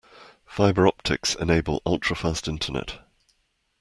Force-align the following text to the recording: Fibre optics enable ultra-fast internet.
Fibre 0.47 0.87
optics 0.87 1.35
enable 1.35 1.79
ultra-fast 1.85 2.47
internet. 2.47 3.05